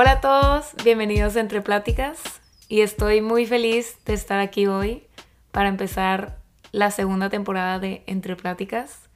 [0.00, 5.02] Hola a todos, bienvenidos a Entre Pláticas y estoy muy feliz de estar aquí hoy
[5.50, 6.38] para empezar
[6.70, 9.10] la segunda temporada de Entre Pláticas.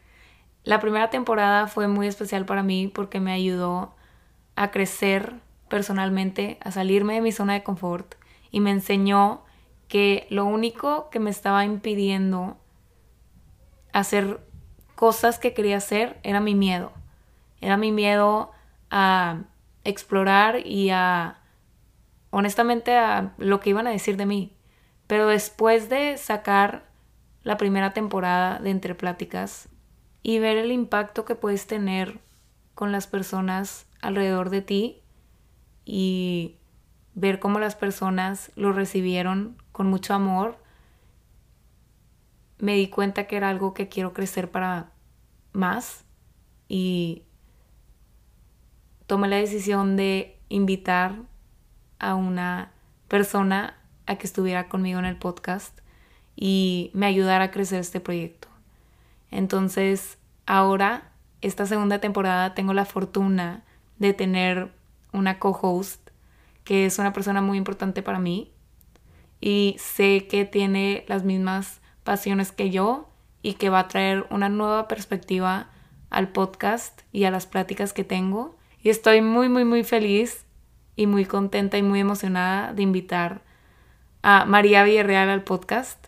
[0.65, 3.95] La primera temporada fue muy especial para mí porque me ayudó
[4.57, 5.35] a crecer
[5.69, 8.17] personalmente, a salirme de mi zona de confort
[8.51, 9.45] y me enseñó
[9.87, 12.57] que lo único que me estaba impidiendo
[13.93, 14.41] hacer
[14.97, 16.91] cosas que quería hacer era mi miedo.
[17.61, 18.51] Era mi miedo
[18.91, 19.43] a
[19.85, 21.41] explorar y a,
[22.31, 24.57] honestamente, a lo que iban a decir de mí.
[25.07, 26.91] Pero después de sacar
[27.43, 29.69] la primera temporada de Entre Pláticas
[30.23, 32.21] y ver el impacto que puedes tener
[32.75, 35.03] con las personas alrededor de ti
[35.85, 36.57] y
[37.15, 40.57] ver cómo las personas lo recibieron con mucho amor,
[42.59, 44.93] me di cuenta que era algo que quiero crecer para
[45.53, 46.05] más
[46.69, 47.25] y
[49.07, 51.17] tomé la decisión de invitar
[51.99, 52.73] a una
[53.09, 55.79] persona a que estuviera conmigo en el podcast
[56.37, 58.49] y me ayudara a crecer este proyecto.
[59.31, 63.65] Entonces, ahora, esta segunda temporada, tengo la fortuna
[63.99, 64.73] de tener
[65.13, 66.11] una co-host
[66.65, 68.53] que es una persona muy importante para mí
[69.41, 73.09] y sé que tiene las mismas pasiones que yo
[73.43, 75.69] y que va a traer una nueva perspectiva
[76.11, 78.57] al podcast y a las pláticas que tengo.
[78.83, 80.45] Y estoy muy, muy, muy feliz
[80.97, 83.43] y muy contenta y muy emocionada de invitar
[84.23, 86.07] a María Villarreal al podcast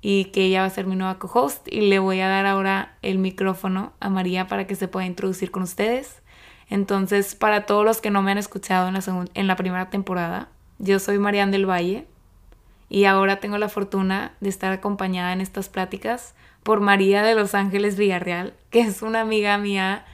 [0.00, 2.96] y que ella va a ser mi nueva co-host y le voy a dar ahora
[3.02, 6.22] el micrófono a María para que se pueda introducir con ustedes.
[6.68, 10.48] Entonces, para todos los que no me han escuchado en la, en la primera temporada,
[10.78, 12.06] yo soy Marian del Valle
[12.88, 17.54] y ahora tengo la fortuna de estar acompañada en estas pláticas por María de Los
[17.54, 20.04] Ángeles Villarreal, que es una amiga mía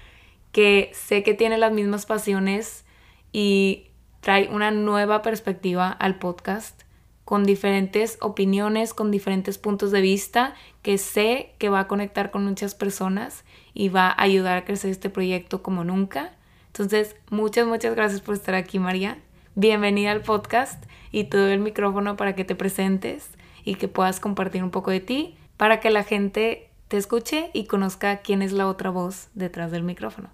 [0.53, 2.85] que sé que tiene las mismas pasiones
[3.33, 3.89] y
[4.21, 6.83] trae una nueva perspectiva al podcast
[7.25, 12.45] con diferentes opiniones, con diferentes puntos de vista que sé que va a conectar con
[12.45, 13.45] muchas personas
[13.75, 16.33] y va a ayudar a crecer este proyecto como nunca.
[16.67, 19.19] Entonces, muchas, muchas gracias por estar aquí, María.
[19.55, 23.31] Bienvenida al podcast y te doy el micrófono para que te presentes
[23.65, 27.65] y que puedas compartir un poco de ti para que la gente te escuche y
[27.65, 30.31] conozca quién es la otra voz detrás del micrófono.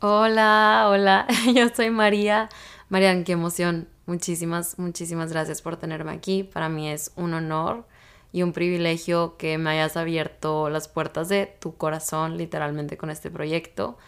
[0.00, 2.48] Hola, hola, yo soy María.
[2.88, 3.88] Marian, qué emoción.
[4.06, 6.44] Muchísimas, muchísimas gracias por tenerme aquí.
[6.44, 7.84] Para mí es un honor
[8.30, 13.28] y un privilegio que me hayas abierto las puertas de tu corazón literalmente con este
[13.28, 13.98] proyecto,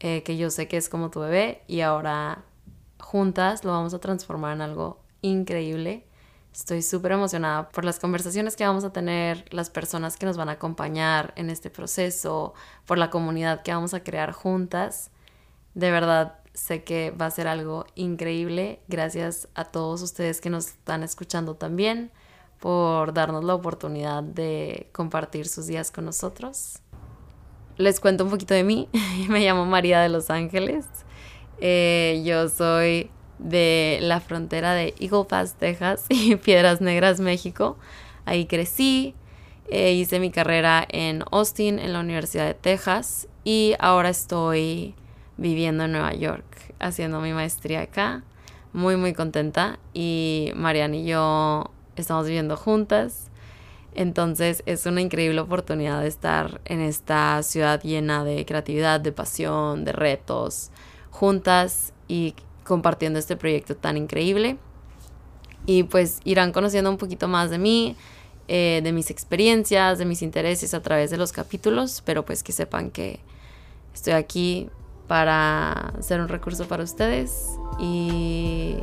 [0.00, 2.44] eh, que yo sé que es como tu bebé y ahora
[3.00, 6.04] juntas lo vamos a transformar en algo increíble.
[6.52, 10.50] Estoy súper emocionada por las conversaciones que vamos a tener, las personas que nos van
[10.50, 12.52] a acompañar en este proceso,
[12.84, 15.10] por la comunidad que vamos a crear juntas.
[15.74, 18.80] De verdad, sé que va a ser algo increíble.
[18.88, 22.10] Gracias a todos ustedes que nos están escuchando también
[22.58, 26.80] por darnos la oportunidad de compartir sus días con nosotros.
[27.76, 28.88] Les cuento un poquito de mí.
[29.28, 30.86] Me llamo María de Los Ángeles.
[31.60, 37.78] Eh, yo soy de la frontera de Eagle Pass, Texas y Piedras Negras, México.
[38.24, 39.14] Ahí crecí,
[39.68, 44.94] eh, hice mi carrera en Austin, en la Universidad de Texas y ahora estoy
[45.38, 46.44] viviendo en Nueva York,
[46.78, 48.22] haciendo mi maestría acá.
[48.74, 53.30] Muy, muy contenta y Mariana y yo estamos viviendo juntas.
[53.94, 59.84] Entonces es una increíble oportunidad de estar en esta ciudad llena de creatividad, de pasión,
[59.84, 60.70] de retos,
[61.10, 62.34] juntas y
[62.64, 64.58] compartiendo este proyecto tan increíble.
[65.66, 67.96] Y pues irán conociendo un poquito más de mí,
[68.46, 72.52] eh, de mis experiencias, de mis intereses a través de los capítulos, pero pues que
[72.52, 73.20] sepan que
[73.92, 74.68] estoy aquí
[75.08, 77.48] para ser un recurso para ustedes
[77.80, 78.76] y,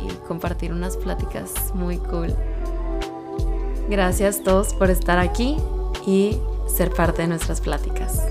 [0.00, 2.34] y compartir unas pláticas muy cool.
[3.88, 5.56] Gracias a todos por estar aquí
[6.06, 8.26] y ser parte de nuestras pláticas.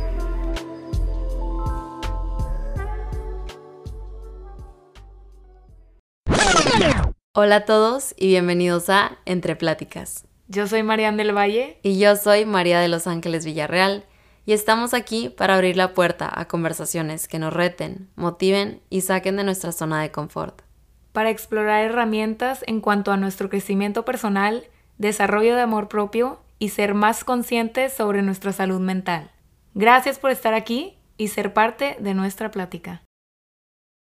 [7.33, 10.25] Hola a todos y bienvenidos a Entre Pláticas.
[10.49, 11.79] Yo soy Marian del Valle.
[11.81, 14.03] Y yo soy María de Los Ángeles Villarreal.
[14.45, 19.37] Y estamos aquí para abrir la puerta a conversaciones que nos reten, motiven y saquen
[19.37, 20.61] de nuestra zona de confort.
[21.11, 24.63] Para explorar herramientas en cuanto a nuestro crecimiento personal,
[24.97, 29.31] desarrollo de amor propio y ser más conscientes sobre nuestra salud mental.
[29.73, 33.03] Gracias por estar aquí y ser parte de nuestra plática.